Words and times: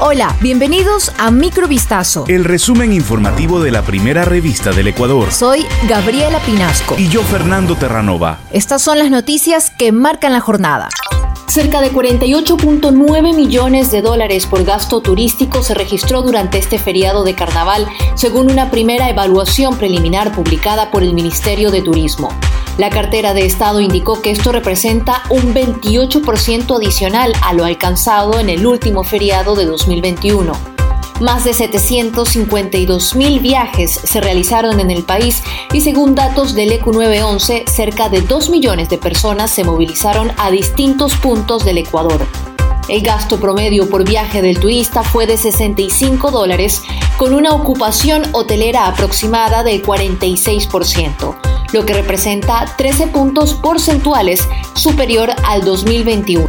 Hola, 0.00 0.36
bienvenidos 0.40 1.12
a 1.18 1.32
Microvistazo. 1.32 2.24
El 2.28 2.44
resumen 2.44 2.92
informativo 2.92 3.60
de 3.60 3.72
la 3.72 3.82
primera 3.82 4.24
revista 4.24 4.70
del 4.70 4.86
Ecuador. 4.86 5.32
Soy 5.32 5.66
Gabriela 5.88 6.38
Pinasco. 6.38 6.94
Y 6.96 7.08
yo, 7.08 7.20
Fernando 7.24 7.74
Terranova. 7.74 8.38
Estas 8.52 8.80
son 8.80 9.00
las 9.00 9.10
noticias 9.10 9.70
que 9.70 9.90
marcan 9.90 10.32
la 10.32 10.38
jornada. 10.38 10.88
Cerca 11.48 11.80
de 11.80 11.90
48.9 11.90 13.34
millones 13.34 13.90
de 13.90 14.00
dólares 14.00 14.46
por 14.46 14.62
gasto 14.62 15.00
turístico 15.00 15.64
se 15.64 15.74
registró 15.74 16.22
durante 16.22 16.58
este 16.58 16.78
feriado 16.78 17.24
de 17.24 17.34
carnaval, 17.34 17.88
según 18.14 18.52
una 18.52 18.70
primera 18.70 19.10
evaluación 19.10 19.78
preliminar 19.78 20.30
publicada 20.30 20.92
por 20.92 21.02
el 21.02 21.12
Ministerio 21.12 21.72
de 21.72 21.82
Turismo. 21.82 22.28
La 22.78 22.90
cartera 22.90 23.34
de 23.34 23.44
Estado 23.44 23.80
indicó 23.80 24.22
que 24.22 24.30
esto 24.30 24.52
representa 24.52 25.24
un 25.30 25.52
28% 25.52 26.76
adicional 26.76 27.32
a 27.42 27.52
lo 27.52 27.64
alcanzado 27.64 28.38
en 28.38 28.48
el 28.48 28.64
último 28.64 29.02
feriado 29.02 29.56
de 29.56 29.66
2021. 29.66 30.52
Más 31.20 31.42
de 31.42 31.54
752 31.54 33.16
mil 33.16 33.40
viajes 33.40 33.90
se 33.90 34.20
realizaron 34.20 34.78
en 34.78 34.92
el 34.92 35.02
país 35.02 35.42
y 35.72 35.80
según 35.80 36.14
datos 36.14 36.54
del 36.54 36.70
ECU 36.70 36.92
911, 36.92 37.64
cerca 37.66 38.08
de 38.08 38.20
2 38.20 38.48
millones 38.50 38.88
de 38.88 38.98
personas 38.98 39.50
se 39.50 39.64
movilizaron 39.64 40.30
a 40.36 40.52
distintos 40.52 41.16
puntos 41.16 41.64
del 41.64 41.78
Ecuador. 41.78 42.24
El 42.88 43.02
gasto 43.02 43.40
promedio 43.40 43.90
por 43.90 44.08
viaje 44.08 44.40
del 44.40 44.60
turista 44.60 45.02
fue 45.02 45.26
de 45.26 45.36
65 45.36 46.30
dólares, 46.30 46.84
con 47.16 47.34
una 47.34 47.54
ocupación 47.54 48.22
hotelera 48.32 48.86
aproximada 48.86 49.64
del 49.64 49.82
46%, 49.82 51.47
lo 51.72 51.84
que 51.84 51.94
representa 51.94 52.64
13 52.76 53.08
puntos 53.08 53.54
porcentuales 53.54 54.40
superior 54.74 55.30
al 55.44 55.62
2021. 55.64 56.48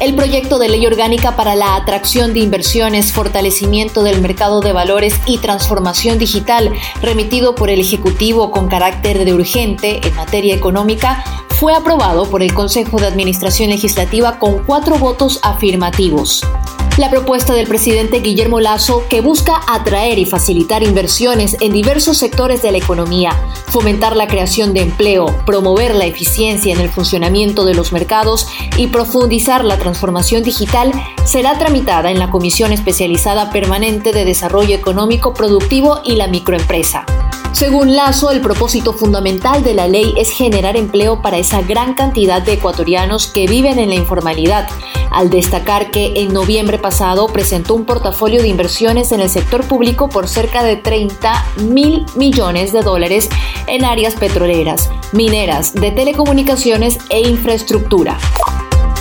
El 0.00 0.16
proyecto 0.16 0.58
de 0.58 0.68
ley 0.68 0.84
orgánica 0.86 1.36
para 1.36 1.54
la 1.54 1.76
atracción 1.76 2.34
de 2.34 2.40
inversiones, 2.40 3.12
fortalecimiento 3.12 4.02
del 4.02 4.20
mercado 4.20 4.60
de 4.60 4.72
valores 4.72 5.14
y 5.24 5.38
transformación 5.38 6.18
digital, 6.18 6.72
remitido 7.00 7.54
por 7.54 7.70
el 7.70 7.80
Ejecutivo 7.80 8.50
con 8.50 8.68
carácter 8.68 9.24
de 9.24 9.32
urgente 9.32 10.06
en 10.06 10.14
materia 10.16 10.54
económica, 10.54 11.24
fue 11.64 11.74
aprobado 11.74 12.28
por 12.28 12.42
el 12.42 12.52
Consejo 12.52 12.98
de 12.98 13.06
Administración 13.06 13.70
Legislativa 13.70 14.38
con 14.38 14.62
cuatro 14.64 14.98
votos 14.98 15.40
afirmativos. 15.42 16.42
La 16.98 17.08
propuesta 17.08 17.54
del 17.54 17.66
presidente 17.66 18.20
Guillermo 18.20 18.60
Lazo, 18.60 19.04
que 19.08 19.22
busca 19.22 19.62
atraer 19.66 20.18
y 20.18 20.26
facilitar 20.26 20.82
inversiones 20.82 21.56
en 21.60 21.72
diversos 21.72 22.18
sectores 22.18 22.60
de 22.60 22.70
la 22.70 22.76
economía, 22.76 23.30
fomentar 23.68 24.14
la 24.14 24.26
creación 24.26 24.74
de 24.74 24.82
empleo, 24.82 25.34
promover 25.46 25.94
la 25.94 26.04
eficiencia 26.04 26.74
en 26.74 26.80
el 26.80 26.90
funcionamiento 26.90 27.64
de 27.64 27.72
los 27.72 27.92
mercados 27.92 28.46
y 28.76 28.88
profundizar 28.88 29.64
la 29.64 29.78
transformación 29.78 30.42
digital, 30.42 30.92
será 31.24 31.58
tramitada 31.58 32.10
en 32.10 32.18
la 32.18 32.28
Comisión 32.28 32.72
Especializada 32.72 33.50
Permanente 33.50 34.12
de 34.12 34.26
Desarrollo 34.26 34.76
Económico 34.76 35.32
Productivo 35.32 36.02
y 36.04 36.16
la 36.16 36.26
Microempresa. 36.26 37.06
Según 37.54 37.94
Lazo, 37.94 38.32
el 38.32 38.40
propósito 38.40 38.92
fundamental 38.92 39.62
de 39.62 39.74
la 39.74 39.86
ley 39.86 40.12
es 40.18 40.32
generar 40.32 40.76
empleo 40.76 41.22
para 41.22 41.38
esa 41.38 41.62
gran 41.62 41.94
cantidad 41.94 42.42
de 42.42 42.54
ecuatorianos 42.54 43.28
que 43.28 43.46
viven 43.46 43.78
en 43.78 43.90
la 43.90 43.94
informalidad, 43.94 44.68
al 45.12 45.30
destacar 45.30 45.92
que 45.92 46.14
en 46.16 46.32
noviembre 46.32 46.80
pasado 46.80 47.28
presentó 47.28 47.76
un 47.76 47.84
portafolio 47.84 48.42
de 48.42 48.48
inversiones 48.48 49.12
en 49.12 49.20
el 49.20 49.30
sector 49.30 49.64
público 49.68 50.08
por 50.08 50.26
cerca 50.26 50.64
de 50.64 50.74
30 50.74 51.46
mil 51.68 52.04
millones 52.16 52.72
de 52.72 52.82
dólares 52.82 53.28
en 53.68 53.84
áreas 53.84 54.14
petroleras, 54.14 54.90
mineras, 55.12 55.74
de 55.74 55.92
telecomunicaciones 55.92 56.98
e 57.08 57.20
infraestructura. 57.20 58.18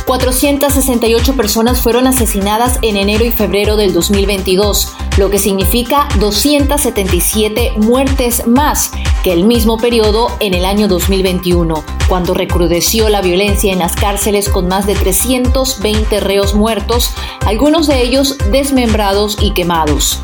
468 0.06 1.36
personas 1.36 1.82
fueron 1.82 2.08
asesinadas 2.08 2.80
en 2.82 2.98
enero 2.98 3.26
y 3.26 3.32
febrero 3.32 3.76
del 3.76 3.94
2022, 3.94 4.94
lo 5.18 5.30
que 5.30 5.40
significa 5.40 6.08
277 6.20 7.74
muertes 7.78 8.46
más 8.48 8.92
que 9.24 9.32
el 9.32 9.46
mismo 9.46 9.78
periodo 9.78 10.28
en 10.40 10.54
el 10.54 10.66
año 10.66 10.88
2021, 10.88 11.84
cuando 12.10 12.34
recrudeció 12.34 13.10
la 13.10 13.22
violencia 13.22 13.72
en 13.72 13.80
las 13.80 13.96
cárceles 13.96 14.50
con 14.50 14.68
más 14.68 14.86
de 14.86 14.96
320 14.96 16.20
reos 16.20 16.54
muertos, 16.54 17.12
algunos 17.46 17.88
de 17.88 18.02
ellos 18.02 18.38
desmembrados 18.52 19.38
y 19.40 19.52
quemados. 19.52 20.20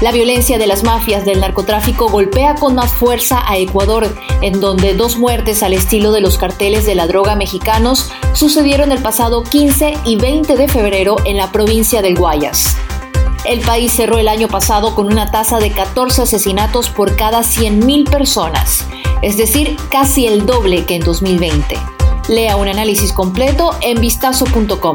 La 0.00 0.10
violencia 0.10 0.58
de 0.58 0.66
las 0.66 0.82
mafias 0.82 1.24
del 1.24 1.40
narcotráfico 1.40 2.08
golpea 2.08 2.56
con 2.56 2.74
más 2.74 2.92
fuerza 2.92 3.42
a 3.46 3.56
Ecuador, 3.56 4.14
en 4.42 4.60
donde 4.60 4.94
dos 4.94 5.16
muertes 5.16 5.62
al 5.62 5.72
estilo 5.72 6.10
de 6.12 6.20
los 6.20 6.36
carteles 6.36 6.84
de 6.84 6.94
la 6.94 7.06
droga 7.06 7.36
mexicanos 7.36 8.10
sucedieron 8.32 8.90
el 8.92 9.00
pasado 9.00 9.44
15 9.44 9.94
y 10.04 10.16
20 10.16 10.56
de 10.56 10.68
febrero 10.68 11.16
en 11.24 11.36
la 11.36 11.52
provincia 11.52 12.02
del 12.02 12.16
Guayas. 12.16 12.76
El 13.44 13.60
país 13.60 13.92
cerró 13.92 14.18
el 14.18 14.28
año 14.28 14.48
pasado 14.48 14.94
con 14.94 15.06
una 15.06 15.30
tasa 15.30 15.58
de 15.58 15.70
14 15.70 16.22
asesinatos 16.22 16.88
por 16.90 17.14
cada 17.14 17.40
100.000 17.40 18.10
personas, 18.10 18.86
es 19.22 19.36
decir, 19.36 19.76
casi 19.90 20.26
el 20.26 20.44
doble 20.44 20.86
que 20.86 20.96
en 20.96 21.02
2020. 21.02 21.78
Lea 22.28 22.56
un 22.56 22.68
análisis 22.68 23.12
completo 23.12 23.70
en 23.80 24.00
vistazo.com. 24.00 24.94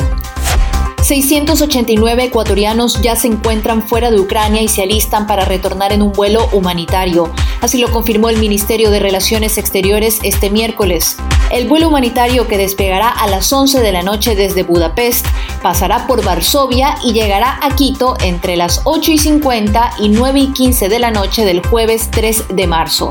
689 1.01 2.25
ecuatorianos 2.25 3.01
ya 3.01 3.15
se 3.15 3.27
encuentran 3.27 3.81
fuera 3.81 4.11
de 4.11 4.19
Ucrania 4.19 4.61
y 4.61 4.67
se 4.67 4.83
alistan 4.83 5.27
para 5.27 5.45
retornar 5.45 5.91
en 5.91 6.01
un 6.01 6.11
vuelo 6.11 6.47
humanitario. 6.51 7.31
Así 7.61 7.79
lo 7.79 7.91
confirmó 7.91 8.29
el 8.29 8.37
Ministerio 8.37 8.91
de 8.91 8.99
Relaciones 8.99 9.57
Exteriores 9.57 10.19
este 10.23 10.49
miércoles. 10.49 11.17
El 11.51 11.67
vuelo 11.67 11.87
humanitario 11.87 12.47
que 12.47 12.57
despegará 12.57 13.09
a 13.09 13.27
las 13.27 13.51
11 13.51 13.81
de 13.81 13.91
la 13.91 14.03
noche 14.03 14.35
desde 14.35 14.63
Budapest 14.63 15.25
pasará 15.63 16.05
por 16.05 16.23
Varsovia 16.23 16.95
y 17.03 17.13
llegará 17.13 17.59
a 17.61 17.75
Quito 17.75 18.15
entre 18.21 18.55
las 18.55 18.81
8 18.83 19.11
y 19.13 19.17
50 19.17 19.93
y 19.99 20.09
9 20.09 20.39
y 20.39 20.53
15 20.53 20.89
de 20.89 20.99
la 20.99 21.11
noche 21.11 21.45
del 21.45 21.65
jueves 21.65 22.09
3 22.11 22.45
de 22.49 22.67
marzo. 22.67 23.09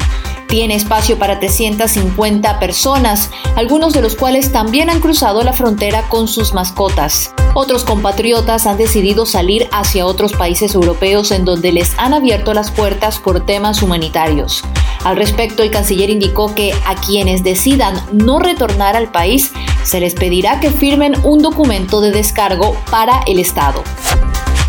Tiene 0.48 0.76
espacio 0.76 1.19
para 1.19 1.38
350 1.41 2.59
personas, 2.59 3.31
algunos 3.54 3.92
de 3.92 4.00
los 4.00 4.16
cuales 4.16 4.50
también 4.50 4.88
han 4.88 5.00
cruzado 5.00 5.42
la 5.42 5.53
frontera 5.53 6.09
con 6.09 6.26
sus 6.26 6.54
mascotas. 6.54 7.34
Otros 7.54 7.84
compatriotas 7.84 8.66
han 8.66 8.78
decidido 8.78 9.26
salir 9.26 9.69
hacia 9.72 10.06
otros 10.06 10.32
países 10.32 10.75
europeos 10.75 11.32
en 11.32 11.44
donde 11.44 11.70
les 11.70 11.98
han 11.98 12.14
abierto 12.14 12.54
las 12.54 12.70
puertas 12.70 13.19
por 13.19 13.44
temas 13.44 13.82
humanitarios. 13.82 14.64
Al 15.04 15.16
respecto, 15.16 15.62
el 15.62 15.70
canciller 15.70 16.09
indicó 16.09 16.54
que 16.54 16.72
a 16.86 16.94
quienes 16.94 17.44
decidan 17.44 18.03
no 18.12 18.38
retornar 18.38 18.97
al 18.97 19.12
país 19.12 19.53
se 19.84 20.00
les 20.00 20.15
pedirá 20.15 20.60
que 20.60 20.70
firmen 20.70 21.15
un 21.25 21.42
documento 21.42 22.00
de 22.00 22.10
descargo 22.10 22.75
para 22.91 23.20
el 23.26 23.38
Estado. 23.38 23.84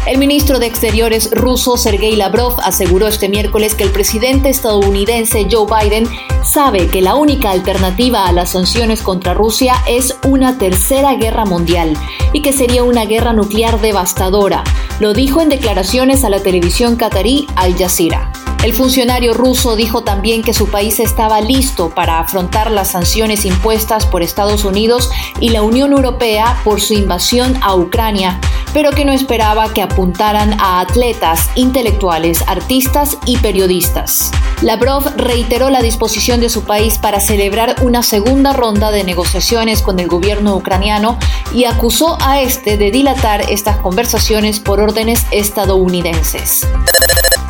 El 0.05 0.17
ministro 0.17 0.59
de 0.59 0.65
Exteriores 0.65 1.29
ruso 1.31 1.77
Sergei 1.77 2.15
Lavrov 2.15 2.55
aseguró 2.63 3.07
este 3.07 3.29
miércoles 3.29 3.75
que 3.75 3.83
el 3.83 3.91
presidente 3.91 4.49
estadounidense 4.49 5.47
Joe 5.51 5.67
Biden 5.67 6.07
sabe 6.41 6.87
que 6.87 7.01
la 7.01 7.15
única 7.15 7.51
alternativa 7.51 8.25
a 8.25 8.31
las 8.31 8.51
sanciones 8.51 9.03
contra 9.03 9.33
Rusia 9.33 9.75
es 9.87 10.17
una 10.25 10.57
tercera 10.57 11.15
guerra 11.15 11.45
mundial 11.45 11.95
y 12.33 12.41
que 12.41 12.53
sería 12.53 12.83
una 12.83 13.05
guerra 13.05 13.33
nuclear 13.33 13.79
devastadora. 13.81 14.63
Lo 14.99 15.13
dijo 15.13 15.41
en 15.41 15.49
declaraciones 15.49 16.23
a 16.23 16.29
la 16.29 16.41
televisión 16.41 16.95
qatarí 16.95 17.45
Al 17.55 17.77
Jazeera. 17.77 18.31
El 18.63 18.73
funcionario 18.73 19.33
ruso 19.33 19.77
dijo 19.77 20.03
también 20.03 20.41
que 20.41 20.53
su 20.53 20.67
país 20.67 20.99
estaba 20.99 21.39
listo 21.39 21.91
para 21.91 22.19
afrontar 22.19 22.71
las 22.71 22.89
sanciones 22.89 23.45
impuestas 23.45 24.05
por 24.05 24.21
Estados 24.21 24.65
Unidos 24.65 25.09
y 25.39 25.49
la 25.49 25.61
Unión 25.61 25.93
Europea 25.93 26.59
por 26.65 26.81
su 26.81 26.93
invasión 26.93 27.57
a 27.61 27.73
Ucrania, 27.75 28.41
pero 28.73 28.91
que 28.91 29.05
no 29.05 29.11
esperaba 29.11 29.73
que 29.73 29.81
apuntaran 29.81 30.59
a 30.59 30.79
atletas, 30.79 31.49
intelectuales, 31.55 32.43
artistas 32.47 33.17
y 33.25 33.37
periodistas. 33.37 34.31
Lavrov 34.61 35.15
reiteró 35.17 35.69
la 35.69 35.81
disposición 35.81 36.39
de 36.39 36.49
su 36.49 36.63
país 36.63 36.97
para 36.97 37.19
celebrar 37.19 37.75
una 37.81 38.03
segunda 38.03 38.53
ronda 38.53 38.91
de 38.91 39.03
negociaciones 39.03 39.81
con 39.81 39.99
el 39.99 40.07
gobierno 40.07 40.55
ucraniano 40.55 41.17
y 41.53 41.65
acusó 41.65 42.17
a 42.21 42.41
este 42.41 42.77
de 42.77 42.91
dilatar 42.91 43.41
estas 43.49 43.77
conversaciones 43.77 44.59
por 44.59 44.79
órdenes 44.79 45.25
estadounidenses. 45.31 46.67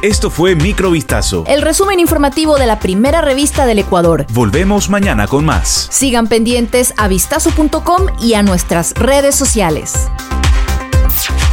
Esto 0.02 0.30
fue 0.30 0.56
Microvistazo. 0.56 1.44
El 1.46 1.62
resumen 1.62 2.00
informativo 2.00 2.58
de 2.58 2.66
la 2.66 2.80
primera 2.80 3.20
revista 3.20 3.66
del 3.66 3.80
Ecuador. 3.80 4.26
Volvemos 4.32 4.90
mañana 4.90 5.28
con 5.28 5.44
más. 5.44 5.90
Sigan 5.92 6.28
pendientes 6.28 6.94
a 6.96 7.10
vistazo.com 7.10 8.06
y 8.22 8.36
a 8.36 8.44
nuestras 8.44 8.94
redes 8.94 9.36
sociales. 9.36 10.08
Thank 11.21 11.44
you. 11.44 11.49